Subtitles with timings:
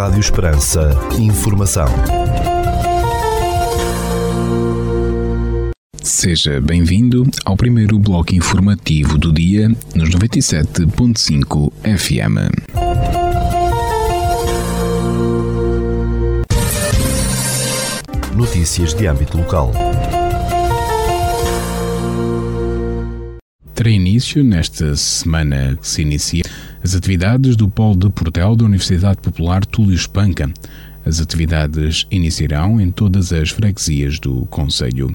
[0.00, 0.98] Rádio Esperança.
[1.18, 1.86] Informação.
[6.02, 12.38] Seja bem-vindo ao primeiro bloco informativo do dia nos 97.5 FM.
[18.34, 19.70] Notícias de âmbito local.
[23.74, 26.44] Terá início nesta semana que se inicia
[26.82, 30.50] as atividades do Polo de Portel da Universidade Popular Túlio Espanca.
[31.04, 35.14] As atividades iniciarão em todas as freguesias do Conselho.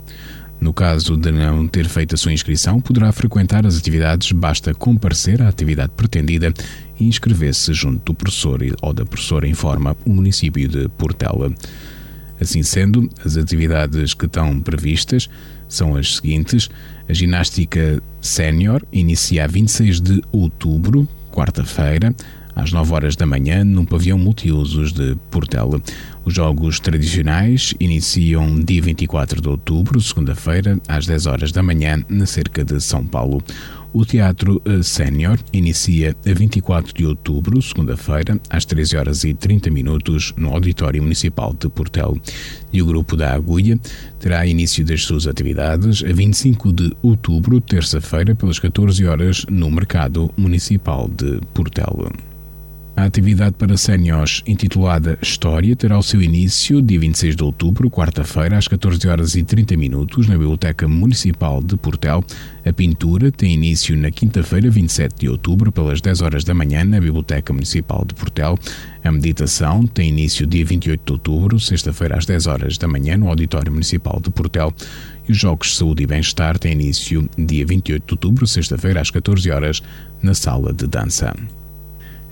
[0.59, 5.41] No caso de não ter feito a sua inscrição, poderá frequentar as atividades, basta comparecer
[5.41, 6.53] à atividade pretendida
[6.99, 11.53] e inscrever-se junto do professor ou da professora, informa o município de Portela.
[12.39, 15.29] Assim sendo, as atividades que estão previstas
[15.67, 16.69] são as seguintes:
[17.07, 22.15] a ginástica sénior inicia a 26 de outubro, quarta-feira,
[22.55, 25.81] às 9 horas da manhã, no pavilhão multiusos de Portela.
[26.23, 32.25] Os jogos tradicionais iniciam dia 24 de outubro, segunda-feira, às 10 horas da manhã, na
[32.25, 33.43] cerca de São Paulo.
[33.97, 39.69] O Teatro eh, Sénior inicia a 24 de outubro, segunda-feira, às 13 horas e 30
[39.69, 42.17] minutos, no Auditório Municipal de Portel.
[42.73, 43.79] E o Grupo da Agulha
[44.19, 50.29] terá início das suas atividades a 25 de outubro, terça-feira, pelas 14 horas, no Mercado
[50.35, 52.11] Municipal de Portel.
[52.97, 58.57] A atividade para séniores intitulada História terá o seu início dia 26 de outubro, quarta-feira,
[58.57, 62.23] às 14 horas e 30 minutos, na Biblioteca Municipal de Portel.
[62.65, 66.97] A pintura tem início na quinta-feira, 27 de outubro, pelas 10 horas da manhã, na
[67.01, 68.57] Biblioteca Municipal de Portel.
[69.03, 73.27] A meditação tem início dia 28 de outubro, sexta-feira, às 10 horas da manhã, no
[73.27, 74.73] Auditório Municipal de Portel.
[75.27, 79.11] E os Jogos de Saúde e Bem-Estar têm início dia 28 de outubro, sexta-feira, às
[79.11, 79.83] 14 horas,
[80.23, 81.35] na Sala de Dança.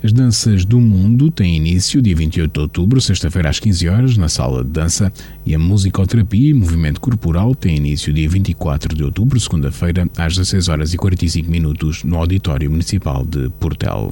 [0.03, 4.27] As Danças do Mundo têm início dia 28 de outubro, sexta-feira às 15 horas, na
[4.27, 5.13] sala de dança,
[5.45, 10.67] e a musicoterapia e movimento corporal têm início dia 24 de outubro, segunda-feira, às 16
[10.67, 14.11] horas e 45 minutos, no Auditório Municipal de Portel.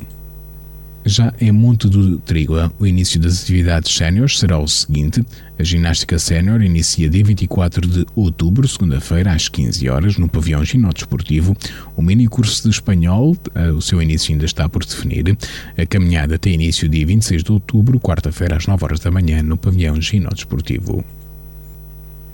[1.03, 5.25] Já em Monte do Trígua, o início das atividades séniores será o seguinte:
[5.57, 11.57] a ginástica sénior inicia dia 24 de outubro, segunda-feira, às 15 horas, no pavilhão ginódesportivo.
[11.95, 15.35] O mini curso de espanhol, eh, o seu início ainda está por definir.
[15.75, 19.57] A caminhada tem início dia 26 de outubro, quarta-feira, às 9 horas da manhã, no
[19.57, 21.03] pavilhão ginódesportivo.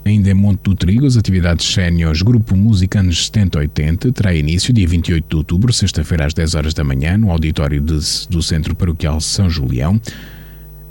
[0.08, 5.26] Ainda em Monte do Trigo, as atividades séniores Grupo Musicanos 7080 terá início dia 28
[5.30, 9.50] de outubro, sexta-feira às 10 horas da manhã, no auditório de, do Centro Paroquial São
[9.50, 10.00] Julião.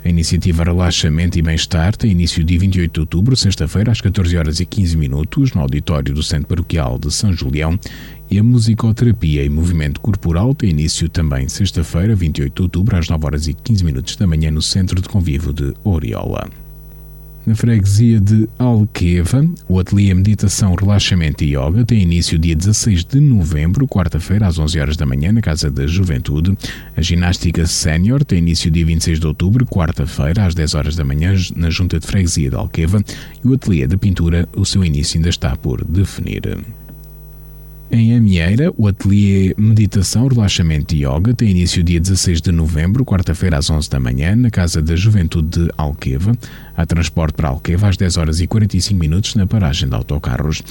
[0.04, 4.60] A iniciativa Relaxamento e Bem-Estar tem início dia 28 de outubro, sexta-feira, às 14 horas
[4.60, 7.80] e 15 minutos, no auditório do Centro Paroquial de São Julião.
[8.30, 13.24] E a Musicoterapia e Movimento Corporal tem início também sexta-feira, 28 de outubro, às 9
[13.24, 16.65] horas e 15 minutos da manhã, no Centro de Convívio de Oriola.
[17.46, 23.20] Na freguesia de Alqueva, o ateliê Meditação, Relaxamento e Yoga tem início dia 16 de
[23.20, 26.58] novembro, quarta-feira, às 11 horas da manhã, na Casa da Juventude.
[26.96, 31.34] A ginástica sénior tem início dia 26 de outubro, quarta-feira, às 10 horas da manhã,
[31.54, 33.00] na Junta de Freguesia de Alqueva.
[33.44, 36.42] E o ateliê de pintura, o seu início ainda está por definir.
[37.88, 43.58] Em Amieira, o ateliê Meditação, Relaxamento e Yoga tem início dia 16 de novembro, quarta-feira
[43.58, 46.36] às 11 da manhã, na Casa da Juventude de Alqueva.
[46.76, 50.62] Há transporte para Alqueva às 10 horas e 45 minutos na paragem de autocarros.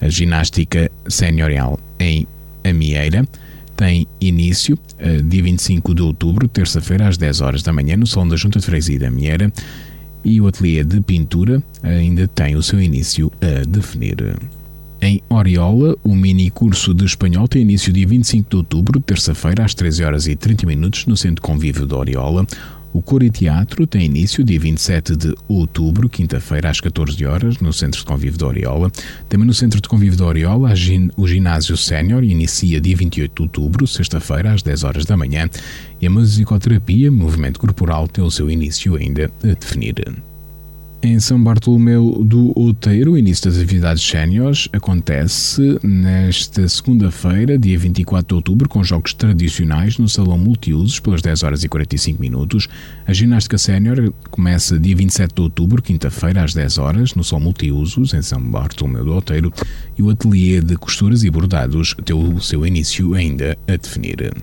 [0.00, 2.26] A ginástica seniorial em
[2.62, 3.26] Amieira
[3.76, 8.28] tem início uh, dia 25 de outubro, terça-feira às 10 horas da manhã, no Salão
[8.28, 9.52] da Junta de Freguesia de Amieira.
[10.24, 14.36] E o ateliê de pintura ainda tem o seu início a definir.
[15.02, 19.72] Em Oriola, o mini curso de espanhol tem início dia 25 de outubro, terça-feira, às
[19.72, 22.46] 13 horas e 30 minutos, no Centro Convívio de Oriola.
[22.92, 27.72] O Coro e Teatro tem início dia 27 de outubro, quinta-feira, às 14 horas, no
[27.72, 28.92] Centro de Convívio de Oriola.
[29.26, 30.70] Também no Centro de Convívio de Oriola,
[31.16, 35.48] o Ginásio Sénior inicia dia 28 de outubro, sexta-feira, às 10 horas da manhã.
[35.98, 39.94] E a musicoterapia, movimento corporal, tem o seu início ainda a definir.
[41.02, 48.28] Em São Bartolomeu do Outeiro, o início das atividades séniores acontece nesta segunda-feira, dia 24
[48.28, 52.68] de outubro, com jogos tradicionais no Salão Multiusos, pelas 10 horas e 45 minutos.
[53.06, 58.12] A ginástica sénior começa dia 27 de outubro, quinta-feira, às 10 horas, no Salão Multiusos,
[58.12, 59.50] em São Bartolomeu do Outeiro,
[59.96, 64.34] e o ateliê de costuras e bordados tem o seu início ainda a definir.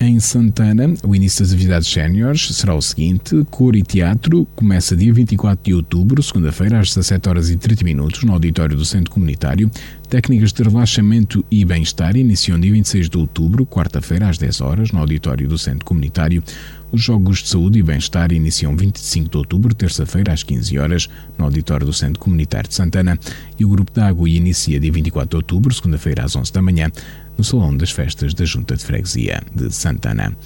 [0.00, 5.12] Em Santana, o início das atividades séniores será o seguinte: cor e teatro começa dia
[5.12, 9.68] 24 de outubro, segunda-feira, às 17 horas e 30 minutos, no auditório do Centro Comunitário.
[10.08, 15.00] Técnicas de relaxamento e bem-estar iniciam dia 26 de outubro, quarta-feira, às 10 horas, no
[15.00, 16.44] auditório do Centro Comunitário.
[16.90, 21.44] Os Jogos de Saúde e Bem-Estar iniciam 25 de outubro, terça-feira, às 15 horas, no
[21.44, 23.18] auditório do Centro Comunitário de Santana.
[23.58, 26.90] E o Grupo de Água inicia dia 24 de outubro, segunda-feira, às 11 da manhã,
[27.38, 30.36] no Salão das Festas da Junta de Freguesia de Santana.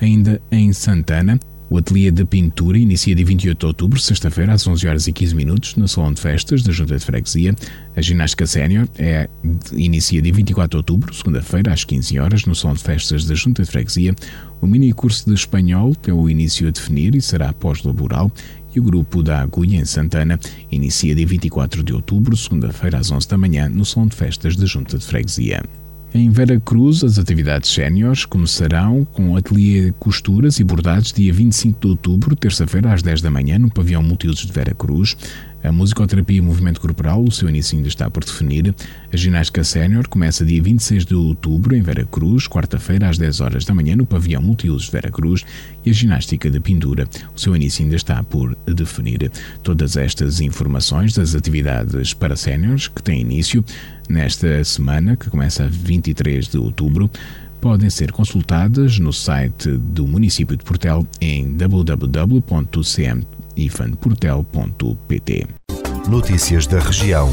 [0.00, 1.38] Ainda em Santana,
[1.72, 5.34] o ateliê de pintura inicia dia 28 de outubro, sexta-feira, às 11 horas e 15
[5.34, 7.54] minutos, no Salão de Festas da Junta de Freguesia.
[7.96, 9.26] A ginástica sénior é,
[9.72, 13.62] inicia dia 24 de outubro, segunda-feira, às 15 horas, no Salão de Festas da Junta
[13.62, 14.14] de Freguesia.
[14.60, 18.30] O mini curso de espanhol tem o início a definir e será pós-laboral.
[18.74, 20.38] E o grupo da Agulha, em Santana,
[20.70, 24.66] inicia dia 24 de outubro, segunda-feira, às 11 da manhã, no Salão de Festas da
[24.66, 25.62] Junta de Freguesia.
[26.14, 31.86] Em Vera Cruz, as atividades séniores começarão com ateliê costuras e bordados dia 25 de
[31.86, 35.16] outubro, terça-feira, às 10 da manhã, no pavilhão Multiusos de Vera Cruz.
[35.62, 38.74] A musicoterapia e movimento corporal, o seu início ainda está por definir.
[39.12, 43.64] A ginástica sénior começa dia 26 de outubro em Vera Cruz, quarta-feira às 10 horas
[43.64, 45.44] da manhã no pavilhão multiusos Vera Cruz
[45.84, 49.30] e a ginástica de pendura, o seu início ainda está por definir.
[49.62, 53.64] Todas estas informações das atividades para séniores que têm início
[54.08, 57.08] nesta semana, que começa a 23 de outubro,
[57.60, 65.46] podem ser consultadas no site do município de Portel em www.cm ifanportel.pt.
[66.08, 67.30] Notícias da região.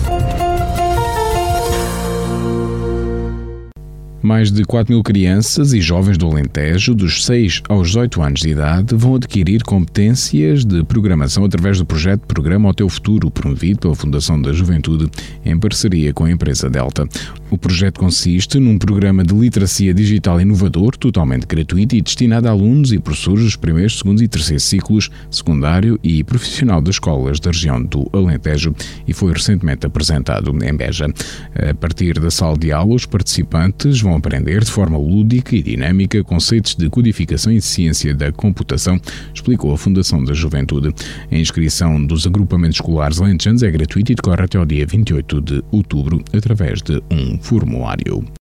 [4.21, 8.49] Mais de 4 mil crianças e jovens do Alentejo, dos 6 aos 18 anos de
[8.49, 13.95] idade, vão adquirir competências de programação através do projeto Programa ao Teu Futuro, promovido pela
[13.95, 15.09] Fundação da Juventude,
[15.45, 17.07] em parceria com a empresa Delta.
[17.51, 22.93] O projeto consiste num programa de literacia digital inovador, totalmente gratuito e destinado a alunos
[22.93, 27.83] e professores dos primeiros, segundos e terceiros ciclos, secundário e profissional das escolas da região
[27.83, 28.75] do Alentejo
[29.07, 31.07] e foi recentemente apresentado em Beja.
[31.55, 36.23] A partir da sala de aula, os participantes vão aprender de forma lúdica e dinâmica
[36.23, 39.01] conceitos de codificação e ciência da computação,
[39.33, 40.93] explicou a Fundação da Juventude.
[41.31, 45.63] A inscrição dos agrupamentos escolares alentejanos é gratuita e decorre até ao dia 28 de
[45.71, 48.38] outubro através de um formulário.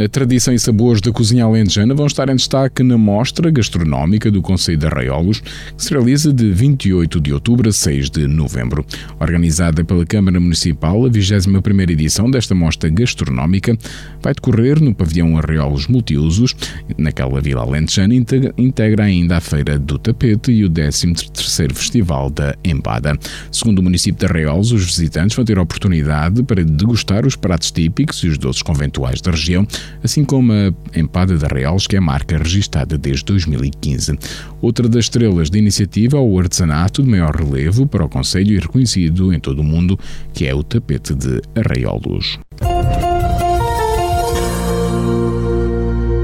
[0.00, 4.40] A tradição e sabores da cozinha alentejana vão estar em destaque na Mostra Gastronómica do
[4.40, 8.86] Conselho de Arraiolos, que se realiza de 28 de outubro a 6 de novembro.
[9.18, 13.76] Organizada pela Câmara Municipal, a 21ª edição desta mostra gastronómica
[14.22, 16.54] vai decorrer no pavilhão Arraiolos Multiusos,
[16.96, 18.14] naquela vila alentejana,
[18.56, 23.18] integra ainda a Feira do Tapete e o 13º Festival da Empada.
[23.50, 27.72] Segundo o município de Arraiolos, os visitantes vão ter a oportunidade para degustar os pratos
[27.72, 29.66] típicos e os doces conventuais da região,
[30.02, 34.18] assim como a Empada da Reals, que é a marca registada desde 2015.
[34.60, 38.58] Outra das estrelas da iniciativa é o artesanato de maior relevo para o Conselho e
[38.58, 39.98] reconhecido em todo o mundo,
[40.32, 42.38] que é o tapete de Arraiolos.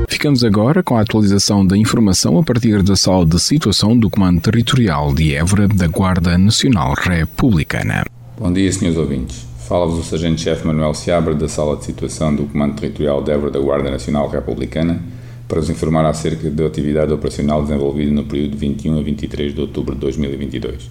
[0.08, 4.40] Ficamos agora com a atualização da informação a partir da sala de situação do Comando
[4.40, 8.04] Territorial de Évora da Guarda Nacional Republicana.
[8.38, 9.53] Bom dia, senhores ouvintes.
[9.66, 13.58] Fala-vos o Sargento-Chefe Manuel Seabra da Sala de Situação do Comando Territorial de Évora da
[13.58, 15.00] Guarda Nacional Republicana
[15.48, 19.60] para vos informar acerca da atividade operacional desenvolvida no período de 21 a 23 de
[19.62, 20.90] outubro de 2022.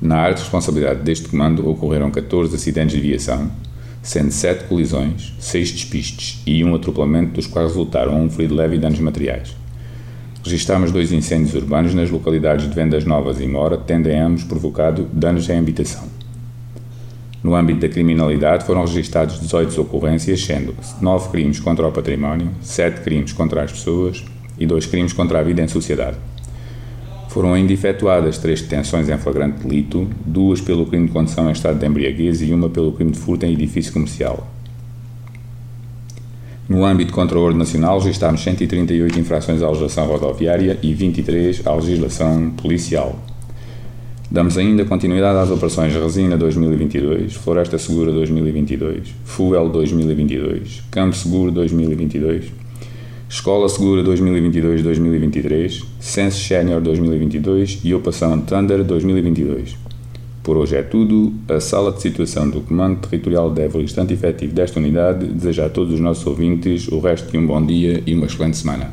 [0.00, 3.50] Na área de responsabilidade deste comando ocorreram 14 acidentes de viação,
[4.02, 8.78] sendo 7 colisões, 6 despistes e um atropelamento, dos quais resultaram um ferido leve e
[8.78, 9.54] danos materiais.
[10.42, 15.46] Registámos dois incêndios urbanos nas localidades de Vendas Novas e Mora, tendo ambos provocado danos
[15.50, 16.17] em habitação.
[17.42, 23.00] No âmbito da criminalidade, foram registados 18 ocorrências, sendo 9 crimes contra o património, 7
[23.02, 24.24] crimes contra as pessoas
[24.58, 26.16] e 2 crimes contra a vida em sociedade.
[27.28, 31.78] Foram ainda efetuadas 3 detenções em flagrante delito, duas pelo crime de condução em estado
[31.78, 34.48] de embriaguez e uma pelo crime de furto em edifício comercial.
[36.68, 41.74] No âmbito contra a ordem nacional, registámos 138 infrações à legislação rodoviária e 23 à
[41.74, 43.16] legislação policial.
[44.30, 52.52] Damos ainda continuidade às operações Resina 2022, Floresta Segura 2022, Fuel 2022, Campo Seguro 2022,
[53.26, 59.78] Escola Segura 2022-2023, Sense Senior 2022 e Operação Thunder 2022.
[60.42, 61.32] Por hoje é tudo.
[61.48, 65.70] A sala de situação do Comando Territorial de Évora, instante efetivo desta unidade, deseja a
[65.70, 68.92] todos os nossos ouvintes o resto de um bom dia e uma excelente semana.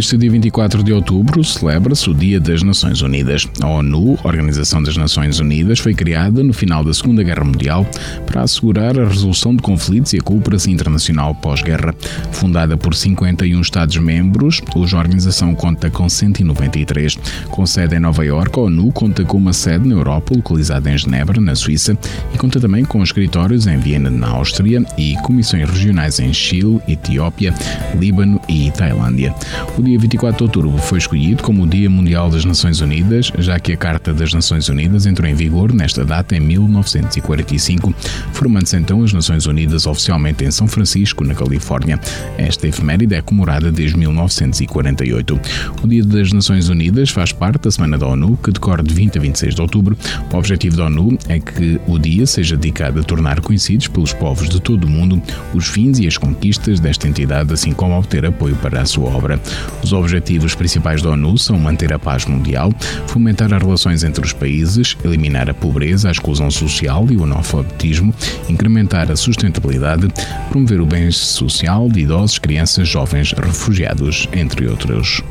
[0.00, 3.46] Neste dia 24 de outubro celebra-se o Dia das Nações Unidas.
[3.60, 7.86] A ONU, Organização das Nações Unidas, foi criada no final da Segunda Guerra Mundial
[8.24, 11.94] para assegurar a resolução de conflitos e a cooperação internacional pós-guerra.
[12.32, 17.16] Fundada por 51 Estados-membros, hoje a organização conta com 193.
[17.50, 20.96] Com sede em Nova Iorque, a ONU conta com uma sede na Europa, localizada em
[20.96, 21.94] Genebra, na Suíça,
[22.32, 27.52] e conta também com escritórios em Viena, na Áustria, e comissões regionais em Chile, Etiópia,
[27.98, 29.34] Líbano e Tailândia.
[29.76, 33.58] O dia 24 de outubro foi escolhido como o Dia Mundial das Nações Unidas, já
[33.58, 37.92] que a Carta das Nações Unidas entrou em vigor nesta data em 1945,
[38.32, 41.98] formando-se então as Nações Unidas oficialmente em São Francisco, na Califórnia.
[42.38, 45.40] Esta efeméride é comemorada desde 1948.
[45.82, 49.18] O Dia das Nações Unidas faz parte da Semana da ONU, que decorre de 20
[49.18, 49.98] a 26 de outubro.
[50.32, 54.48] O objetivo da ONU é que o dia seja dedicado a tornar conhecidos pelos povos
[54.48, 55.20] de todo o mundo
[55.52, 59.40] os fins e as conquistas desta entidade, assim como obter apoio para a sua obra.
[59.82, 62.72] Os objetivos principais da ONU são manter a paz mundial,
[63.06, 68.14] fomentar as relações entre os países, eliminar a pobreza, a exclusão social e o analfabetismo,
[68.48, 70.08] incrementar a sustentabilidade,
[70.50, 75.22] promover o bem social de idosos, crianças, jovens, refugiados, entre outros.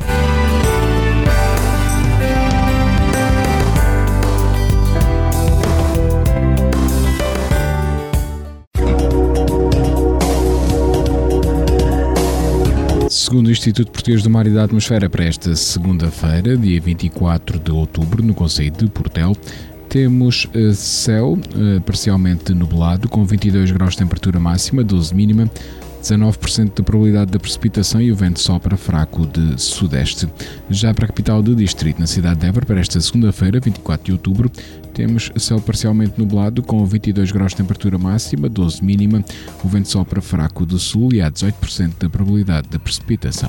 [13.30, 17.70] Segundo o Instituto Português do Mar e da Atmosfera, para esta segunda-feira, dia 24 de
[17.70, 19.36] outubro, no Conselho de Portel,
[19.88, 25.48] temos uh, céu uh, parcialmente nublado, com 22 graus de temperatura máxima, 12 mínima,
[26.00, 30.28] 19% de probabilidade de precipitação e o vento sopra fraco de sudeste.
[30.68, 34.12] Já para a capital do distrito, na cidade de Évora, para esta segunda-feira, 24 de
[34.12, 34.50] outubro,
[34.92, 39.24] temos céu parcialmente nublado com 22 graus de temperatura máxima, 12 mínima,
[39.64, 43.48] o vento sopra fraco do sul e há 18% de probabilidade de precipitação.